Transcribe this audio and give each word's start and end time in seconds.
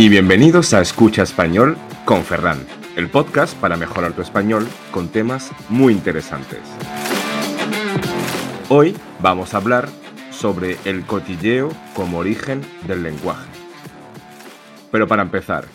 y 0.00 0.08
bienvenidos 0.08 0.72
a 0.72 0.80
Escucha 0.80 1.24
Español 1.24 1.76
con 2.06 2.24
Ferran, 2.24 2.66
el 2.96 3.10
podcast 3.10 3.54
para 3.60 3.76
mejorar 3.76 4.14
tu 4.14 4.22
español 4.22 4.66
con 4.92 5.10
temas 5.10 5.52
muy 5.68 5.92
interesantes. 5.92 6.60
Hoy 8.70 8.96
vamos 9.20 9.52
a 9.52 9.58
hablar 9.58 9.90
sobre 10.30 10.78
el 10.86 11.04
cotilleo 11.04 11.68
como 11.94 12.16
origen 12.16 12.62
del 12.88 13.02
lenguaje. 13.02 13.50
Pero 14.90 15.06
para 15.06 15.20
empezar, 15.20 15.66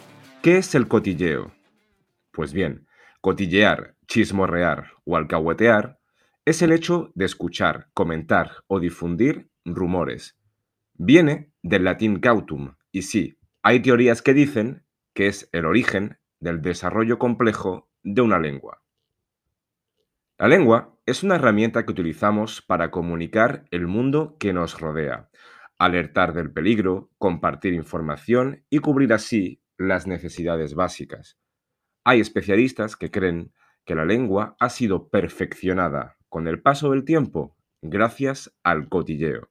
¿qué 0.42 0.58
es 0.58 0.74
el 0.74 0.88
cotilleo? 0.88 1.52
Pues 2.32 2.52
bien, 2.52 2.88
cotillear, 3.22 3.96
chismorrear 4.08 4.88
o 5.06 5.18
alcahuetear 5.18 6.00
es 6.46 6.64
el 6.64 6.72
hecho 6.72 7.12
de 7.14 7.26
escuchar, 7.26 7.90
comentar 7.94 8.54
o 8.66 8.80
difundir 8.80 9.52
rumores. 9.66 10.36
Viene 10.96 11.52
del 11.62 11.84
latín 11.84 12.20
cautum, 12.20 12.74
y 12.92 13.04
sí, 13.04 13.38
hay 13.68 13.80
teorías 13.80 14.22
que 14.22 14.36
dicen 14.36 14.86
que 15.16 15.26
es 15.26 15.50
el 15.52 15.66
origen 15.66 16.20
del 16.40 16.62
desarrollo 16.62 17.18
complejo 17.18 17.90
de 18.04 18.22
una 18.22 18.38
lengua. 18.38 18.84
La 20.38 20.48
lengua 20.48 21.00
es 21.08 21.24
una 21.24 21.38
herramienta 21.38 21.84
que 21.84 21.92
utilizamos 21.92 22.62
para 22.62 22.92
comunicar 22.92 23.66
el 23.72 23.88
mundo 23.88 24.38
que 24.40 24.54
nos 24.54 24.80
rodea, 24.80 25.32
alertar 25.80 26.34
del 26.34 26.54
peligro, 26.54 27.10
compartir 27.18 27.74
información 27.74 28.64
y 28.70 28.78
cubrir 28.80 29.14
así 29.14 29.64
las 29.80 30.06
necesidades 30.06 30.76
básicas. 30.76 31.40
Hay 32.04 32.20
especialistas 32.20 32.96
que 32.96 33.10
creen 33.10 33.52
que 33.84 33.96
la 33.96 34.06
lengua 34.06 34.56
ha 34.60 34.70
sido 34.70 35.10
perfeccionada 35.10 36.18
con 36.30 36.48
el 36.48 36.62
paso 36.62 36.92
del 36.92 37.04
tiempo 37.04 37.58
gracias 37.82 38.56
al 38.62 38.90
cotilleo. 38.90 39.50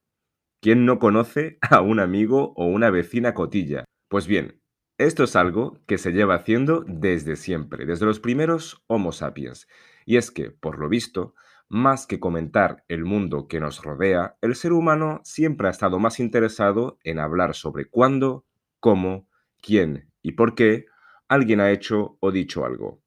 ¿Quién 0.63 0.87
no 0.87 1.01
conoce 1.01 1.59
a 1.69 1.81
un 1.81 1.99
amigo 1.99 2.53
o 2.55 2.67
una 2.67 2.91
vecina 2.91 3.35
cotilla? 3.35 3.85
Pues 4.09 4.27
bien, 4.27 4.61
esto 4.99 5.25
es 5.25 5.37
algo 5.37 5.79
que 5.87 5.99
se 5.99 6.13
lleva 6.13 6.37
haciendo 6.37 6.85
desde 6.87 7.37
siempre, 7.37 7.85
desde 7.87 8.07
los 8.07 8.21
primeros 8.21 8.83
Homo 8.87 9.13
sapiens. 9.13 9.67
Y 10.07 10.17
es 10.17 10.31
que, 10.31 10.51
por 10.51 10.79
lo 10.79 10.89
visto, 10.89 11.35
más 11.69 12.07
que 12.07 12.21
comentar 12.21 12.85
el 12.89 13.05
mundo 13.05 13.49
que 13.49 13.61
nos 13.61 13.83
rodea, 13.83 14.37
el 14.41 14.55
ser 14.55 14.73
humano 14.73 15.21
siempre 15.25 15.69
ha 15.69 15.71
estado 15.73 15.99
más 15.99 16.21
interesado 16.21 16.99
en 17.03 17.19
hablar 17.19 17.55
sobre 17.55 17.87
cuándo, 17.87 18.47
cómo, 18.81 19.29
quién 19.61 20.13
y 20.23 20.33
por 20.33 20.55
qué 20.55 20.87
alguien 21.29 21.61
ha 21.61 21.73
hecho 21.73 22.17
o 22.21 22.31
dicho 22.31 22.65
algo. 22.65 23.03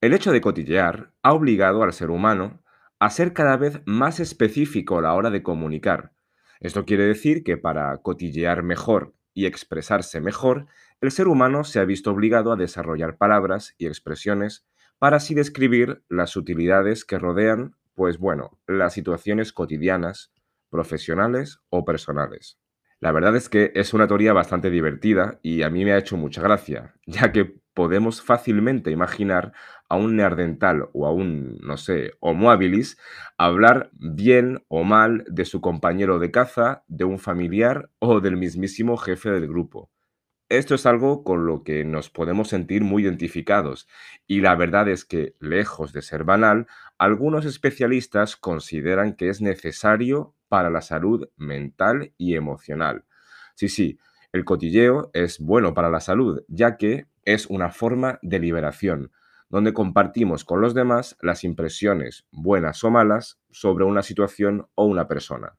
El 0.00 0.14
hecho 0.14 0.32
de 0.32 0.40
cotillear 0.40 1.12
ha 1.22 1.32
obligado 1.34 1.82
al 1.82 1.92
ser 1.92 2.10
humano 2.10 2.62
a 3.00 3.10
ser 3.10 3.32
cada 3.32 3.56
vez 3.56 3.82
más 3.86 4.20
específico 4.20 4.98
a 4.98 5.02
la 5.02 5.14
hora 5.14 5.30
de 5.30 5.42
comunicar. 5.42 6.12
Esto 6.60 6.84
quiere 6.84 7.04
decir 7.04 7.42
que 7.44 7.58
para 7.58 7.96
cotillear 7.98 8.62
mejor 8.62 9.15
y 9.36 9.44
expresarse 9.44 10.18
mejor, 10.22 10.66
el 11.02 11.10
ser 11.10 11.28
humano 11.28 11.62
se 11.62 11.78
ha 11.78 11.84
visto 11.84 12.10
obligado 12.10 12.52
a 12.52 12.56
desarrollar 12.56 13.18
palabras 13.18 13.74
y 13.76 13.86
expresiones 13.86 14.64
para 14.98 15.18
así 15.18 15.34
describir 15.34 16.02
las 16.08 16.36
utilidades 16.36 17.04
que 17.04 17.18
rodean, 17.18 17.76
pues 17.94 18.16
bueno, 18.16 18.58
las 18.66 18.94
situaciones 18.94 19.52
cotidianas, 19.52 20.32
profesionales 20.70 21.60
o 21.68 21.84
personales. 21.84 22.58
La 22.98 23.12
verdad 23.12 23.36
es 23.36 23.50
que 23.50 23.72
es 23.74 23.92
una 23.92 24.08
teoría 24.08 24.32
bastante 24.32 24.70
divertida 24.70 25.38
y 25.42 25.62
a 25.62 25.68
mí 25.68 25.84
me 25.84 25.92
ha 25.92 25.98
hecho 25.98 26.16
mucha 26.16 26.40
gracia, 26.40 26.94
ya 27.06 27.30
que 27.30 27.60
podemos 27.74 28.22
fácilmente 28.22 28.90
imaginar 28.90 29.52
a 29.88 29.96
un 29.96 30.16
neardental 30.16 30.88
o 30.92 31.06
a 31.06 31.12
un, 31.12 31.58
no 31.62 31.76
sé, 31.76 32.12
homo 32.20 32.50
habilis 32.50 32.98
hablar 33.38 33.90
bien 33.92 34.64
o 34.68 34.84
mal 34.84 35.24
de 35.28 35.44
su 35.44 35.60
compañero 35.60 36.18
de 36.18 36.30
caza, 36.30 36.84
de 36.88 37.04
un 37.04 37.18
familiar 37.18 37.90
o 37.98 38.20
del 38.20 38.36
mismísimo 38.36 38.96
jefe 38.96 39.30
del 39.30 39.48
grupo. 39.48 39.90
Esto 40.48 40.76
es 40.76 40.86
algo 40.86 41.24
con 41.24 41.44
lo 41.44 41.64
que 41.64 41.84
nos 41.84 42.08
podemos 42.08 42.48
sentir 42.48 42.84
muy 42.84 43.02
identificados 43.02 43.88
y 44.28 44.40
la 44.42 44.54
verdad 44.54 44.88
es 44.88 45.04
que, 45.04 45.34
lejos 45.40 45.92
de 45.92 46.02
ser 46.02 46.22
banal, 46.22 46.68
algunos 46.98 47.44
especialistas 47.44 48.36
consideran 48.36 49.14
que 49.14 49.28
es 49.28 49.40
necesario 49.40 50.34
para 50.48 50.70
la 50.70 50.82
salud 50.82 51.28
mental 51.36 52.12
y 52.16 52.36
emocional. 52.36 53.04
Sí, 53.56 53.68
sí, 53.68 53.98
el 54.32 54.44
cotilleo 54.44 55.10
es 55.14 55.40
bueno 55.40 55.74
para 55.74 55.90
la 55.90 56.00
salud, 56.00 56.44
ya 56.46 56.76
que 56.76 57.06
es 57.24 57.46
una 57.46 57.70
forma 57.70 58.20
de 58.22 58.38
liberación, 58.38 59.10
donde 59.48 59.72
compartimos 59.72 60.44
con 60.44 60.60
los 60.60 60.74
demás 60.74 61.16
las 61.20 61.44
impresiones, 61.44 62.26
buenas 62.30 62.82
o 62.84 62.90
malas, 62.90 63.40
sobre 63.50 63.84
una 63.84 64.02
situación 64.02 64.68
o 64.74 64.86
una 64.86 65.08
persona. 65.08 65.56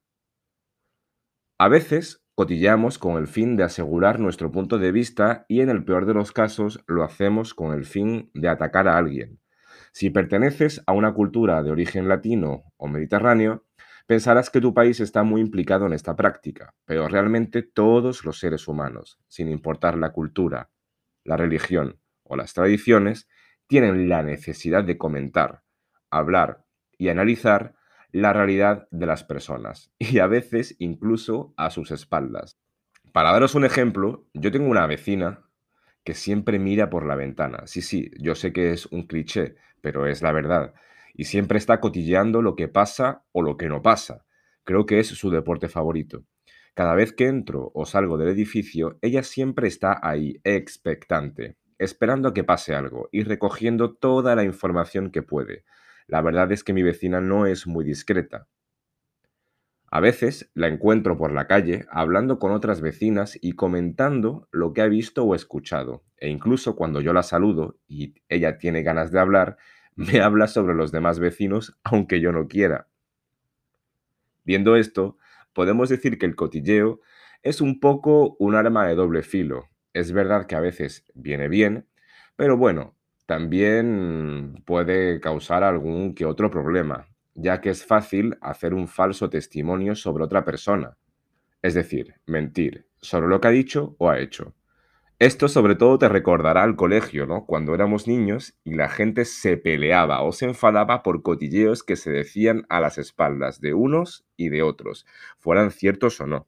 A 1.59 1.69
veces 1.69 2.23
cotilleamos 2.35 2.99
con 2.99 3.17
el 3.17 3.27
fin 3.27 3.57
de 3.57 3.63
asegurar 3.63 4.19
nuestro 4.19 4.51
punto 4.51 4.77
de 4.77 4.91
vista 4.91 5.45
y 5.47 5.61
en 5.61 5.69
el 5.69 5.83
peor 5.83 6.05
de 6.05 6.13
los 6.13 6.31
casos 6.31 6.83
lo 6.85 7.03
hacemos 7.03 7.55
con 7.55 7.73
el 7.73 7.85
fin 7.85 8.29
de 8.35 8.47
atacar 8.47 8.87
a 8.87 8.97
alguien. 8.97 9.39
Si 9.91 10.11
perteneces 10.11 10.83
a 10.85 10.91
una 10.91 11.13
cultura 11.13 11.63
de 11.63 11.71
origen 11.71 12.07
latino 12.07 12.65
o 12.77 12.87
mediterráneo, 12.87 13.65
pensarás 14.05 14.51
que 14.51 14.61
tu 14.61 14.73
país 14.73 14.99
está 14.99 15.23
muy 15.23 15.41
implicado 15.41 15.87
en 15.87 15.93
esta 15.93 16.15
práctica, 16.15 16.75
pero 16.85 17.07
realmente 17.07 17.63
todos 17.63 18.23
los 18.23 18.39
seres 18.39 18.67
humanos, 18.67 19.19
sin 19.27 19.49
importar 19.49 19.97
la 19.97 20.11
cultura, 20.11 20.69
la 21.23 21.37
religión 21.37 21.99
o 22.23 22.35
las 22.35 22.53
tradiciones, 22.53 23.27
tienen 23.67 24.09
la 24.09 24.23
necesidad 24.23 24.83
de 24.83 24.97
comentar, 24.97 25.63
hablar 26.09 26.65
y 26.97 27.09
analizar 27.09 27.75
la 28.11 28.33
realidad 28.33 28.87
de 28.91 29.05
las 29.05 29.23
personas 29.23 29.91
y 29.99 30.19
a 30.19 30.27
veces 30.27 30.75
incluso 30.79 31.53
a 31.57 31.69
sus 31.69 31.91
espaldas. 31.91 32.57
Para 33.11 33.31
daros 33.31 33.55
un 33.55 33.65
ejemplo, 33.65 34.25
yo 34.33 34.51
tengo 34.51 34.69
una 34.69 34.85
vecina 34.87 35.43
que 36.03 36.13
siempre 36.13 36.59
mira 36.59 36.89
por 36.89 37.05
la 37.05 37.15
ventana. 37.15 37.63
Sí, 37.65 37.81
sí, 37.81 38.11
yo 38.19 38.35
sé 38.35 38.53
que 38.53 38.71
es 38.71 38.85
un 38.87 39.07
cliché, 39.07 39.55
pero 39.81 40.07
es 40.07 40.21
la 40.21 40.31
verdad. 40.31 40.73
Y 41.13 41.25
siempre 41.25 41.57
está 41.57 41.79
cotilleando 41.79 42.41
lo 42.41 42.55
que 42.55 42.67
pasa 42.67 43.23
o 43.31 43.41
lo 43.41 43.57
que 43.57 43.67
no 43.67 43.81
pasa. 43.81 44.25
Creo 44.63 44.85
que 44.85 44.99
es 44.99 45.07
su 45.07 45.29
deporte 45.29 45.67
favorito. 45.67 46.23
Cada 46.75 46.93
vez 46.93 47.11
que 47.11 47.25
entro 47.25 47.71
o 47.73 47.85
salgo 47.85 48.17
del 48.17 48.29
edificio, 48.29 48.99
ella 49.01 49.23
siempre 49.23 49.67
está 49.67 49.99
ahí, 50.01 50.39
expectante, 50.43 51.57
esperando 51.79 52.29
a 52.29 52.33
que 52.33 52.43
pase 52.43 52.75
algo 52.75 53.09
y 53.11 53.23
recogiendo 53.23 53.93
toda 53.93 54.35
la 54.35 54.43
información 54.43 55.11
que 55.11 55.21
puede. 55.21 55.63
La 56.07 56.21
verdad 56.21 56.51
es 56.51 56.63
que 56.63 56.73
mi 56.73 56.83
vecina 56.83 57.21
no 57.21 57.45
es 57.45 57.67
muy 57.67 57.83
discreta. 57.83 58.47
A 59.89 60.01
veces 60.01 60.51
la 60.53 60.67
encuentro 60.67 61.17
por 61.17 61.31
la 61.31 61.47
calle 61.47 61.85
hablando 61.89 62.39
con 62.39 62.51
otras 62.51 62.81
vecinas 62.81 63.37
y 63.41 63.53
comentando 63.53 64.47
lo 64.51 64.73
que 64.73 64.81
ha 64.81 64.87
visto 64.87 65.23
o 65.23 65.33
escuchado. 65.33 66.03
E 66.17 66.29
incluso 66.29 66.75
cuando 66.75 66.99
yo 66.99 67.13
la 67.13 67.23
saludo 67.23 67.77
y 67.87 68.15
ella 68.27 68.57
tiene 68.57 68.83
ganas 68.83 69.11
de 69.11 69.19
hablar, 69.19 69.57
me 69.95 70.19
habla 70.19 70.47
sobre 70.47 70.75
los 70.75 70.91
demás 70.91 71.19
vecinos 71.19 71.77
aunque 71.83 72.19
yo 72.19 72.31
no 72.31 72.47
quiera. 72.47 72.87
Viendo 74.43 74.75
esto, 74.75 75.17
podemos 75.53 75.89
decir 75.89 76.17
que 76.17 76.25
el 76.25 76.35
cotilleo 76.35 77.01
es 77.41 77.61
un 77.61 77.79
poco 77.79 78.35
un 78.39 78.55
arma 78.55 78.87
de 78.87 78.95
doble 78.95 79.23
filo. 79.23 79.69
Es 79.97 80.11
verdad 80.11 80.45
que 80.45 80.55
a 80.55 80.59
veces 80.59 81.05
viene 81.15 81.47
bien, 81.47 81.87
pero 82.35 82.55
bueno, 82.55 82.95
también 83.25 84.61
puede 84.63 85.19
causar 85.19 85.63
algún 85.63 86.13
que 86.13 86.23
otro 86.23 86.51
problema, 86.51 87.07
ya 87.33 87.61
que 87.61 87.71
es 87.71 87.83
fácil 87.83 88.37
hacer 88.41 88.75
un 88.75 88.87
falso 88.87 89.31
testimonio 89.31 89.95
sobre 89.95 90.23
otra 90.23 90.45
persona, 90.45 90.99
es 91.63 91.73
decir, 91.73 92.13
mentir 92.27 92.85
sobre 93.01 93.27
lo 93.27 93.41
que 93.41 93.47
ha 93.47 93.51
dicho 93.51 93.95
o 93.97 94.11
ha 94.11 94.19
hecho. 94.19 94.53
Esto 95.17 95.47
sobre 95.47 95.73
todo 95.73 95.97
te 95.97 96.09
recordará 96.09 96.61
al 96.61 96.75
colegio, 96.75 97.25
¿no? 97.25 97.47
Cuando 97.47 97.73
éramos 97.73 98.07
niños 98.07 98.55
y 98.63 98.75
la 98.75 98.89
gente 98.89 99.25
se 99.25 99.57
peleaba 99.57 100.21
o 100.21 100.31
se 100.31 100.45
enfadaba 100.45 101.01
por 101.01 101.23
cotilleos 101.23 101.81
que 101.81 101.95
se 101.95 102.11
decían 102.11 102.67
a 102.69 102.81
las 102.81 102.99
espaldas 102.99 103.61
de 103.61 103.73
unos 103.73 104.27
y 104.35 104.49
de 104.49 104.61
otros, 104.61 105.07
fueran 105.39 105.71
ciertos 105.71 106.21
o 106.21 106.27
no. 106.27 106.47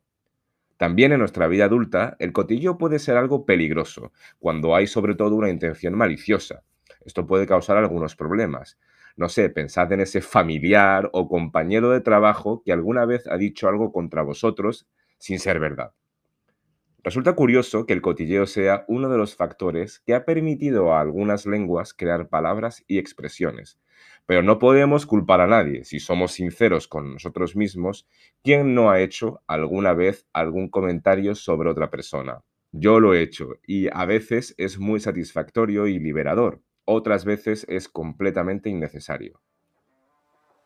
También 0.80 1.12
en 1.12 1.20
nuestra 1.20 1.48
vida 1.48 1.66
adulta, 1.66 2.16
el 2.20 2.34
cotilleo 2.34 2.80
puede 2.80 3.00
ser 3.00 3.18
algo 3.18 3.46
peligroso, 3.46 4.14
cuando 4.40 4.76
hay 4.76 4.88
sobre 4.88 5.14
todo 5.14 5.36
una 5.36 5.50
intención 5.50 5.94
maliciosa. 5.96 6.64
Esto 7.06 7.28
puede 7.28 7.46
causar 7.46 7.78
algunos 7.78 8.16
problemas. 8.16 8.80
No 9.18 9.30
sé, 9.30 9.50
pensad 9.50 9.92
en 9.92 10.00
ese 10.00 10.22
familiar 10.22 11.10
o 11.14 11.28
compañero 11.28 11.92
de 11.92 12.02
trabajo 12.02 12.64
que 12.64 12.72
alguna 12.72 13.06
vez 13.06 13.28
ha 13.28 13.38
dicho 13.38 13.68
algo 13.68 13.92
contra 13.92 14.24
vosotros 14.24 14.88
sin 15.20 15.40
ser 15.40 15.60
verdad. 15.60 15.92
Resulta 17.04 17.34
curioso 17.34 17.86
que 17.86 17.94
el 17.94 18.02
cotilleo 18.02 18.46
sea 18.46 18.84
uno 18.88 19.10
de 19.10 19.18
los 19.18 19.36
factores 19.36 20.02
que 20.06 20.14
ha 20.14 20.26
permitido 20.26 20.94
a 20.94 21.00
algunas 21.00 21.46
lenguas 21.46 21.94
crear 21.94 22.28
palabras 22.28 22.84
y 22.88 22.98
expresiones. 22.98 23.80
Pero 24.26 24.44
no 24.44 24.60
podemos 24.60 25.06
culpar 25.06 25.40
a 25.42 25.48
nadie, 25.48 25.86
si 25.86 26.00
somos 26.00 26.34
sinceros 26.34 26.88
con 26.88 27.14
nosotros 27.14 27.56
mismos, 27.56 28.08
¿quién 28.44 28.76
no 28.76 28.92
ha 28.92 29.00
hecho 29.00 29.42
alguna 29.48 29.94
vez 29.94 30.28
algún 30.34 30.70
comentario 30.70 31.36
sobre 31.36 31.70
otra 31.70 31.90
persona? 31.90 32.44
Yo 32.72 33.00
lo 33.00 33.14
he 33.14 33.22
hecho 33.22 33.56
y 33.66 33.88
a 33.92 34.06
veces 34.06 34.54
es 34.58 34.78
muy 34.78 35.00
satisfactorio 35.00 35.88
y 35.88 36.00
liberador, 36.00 36.62
otras 36.86 37.24
veces 37.24 37.66
es 37.70 37.88
completamente 37.88 38.70
innecesario. 38.70 39.42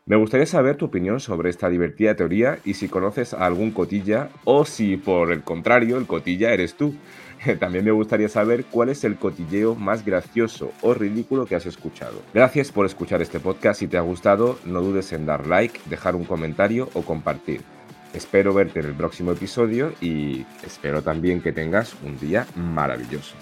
Me 0.05 0.17
gustaría 0.17 0.45
saber 0.45 0.75
tu 0.75 0.85
opinión 0.85 1.21
sobre 1.21 1.49
esta 1.49 1.69
divertida 1.69 2.13
teoría 2.13 2.59
y 2.65 2.73
si 2.73 2.89
conoces 2.89 3.33
a 3.33 3.45
algún 3.45 3.71
cotilla 3.71 4.27
o 4.43 4.65
si 4.65 4.97
por 4.97 5.31
el 5.31 5.43
contrario 5.43 5.97
el 5.97 6.07
cotilla 6.07 6.51
eres 6.51 6.73
tú. 6.73 6.93
También 7.59 7.85
me 7.85 7.91
gustaría 7.91 8.27
saber 8.27 8.65
cuál 8.65 8.89
es 8.89 9.05
el 9.05 9.15
cotilleo 9.15 9.75
más 9.75 10.05
gracioso 10.05 10.73
o 10.81 10.93
ridículo 10.93 11.45
que 11.45 11.55
has 11.55 11.65
escuchado. 11.65 12.21
Gracias 12.33 12.69
por 12.73 12.85
escuchar 12.85 13.21
este 13.21 13.39
podcast. 13.39 13.79
Si 13.79 13.87
te 13.87 13.97
ha 13.97 14.01
gustado, 14.01 14.59
no 14.65 14.81
dudes 14.81 15.13
en 15.13 15.25
dar 15.25 15.47
like, 15.47 15.79
dejar 15.85 16.17
un 16.17 16.25
comentario 16.25 16.89
o 16.95 17.03
compartir. 17.03 17.61
Espero 18.13 18.53
verte 18.53 18.81
en 18.81 18.87
el 18.87 18.93
próximo 18.95 19.31
episodio 19.31 19.93
y 20.01 20.45
espero 20.65 21.01
también 21.01 21.41
que 21.41 21.53
tengas 21.53 21.95
un 22.03 22.19
día 22.19 22.45
maravilloso. 22.55 23.35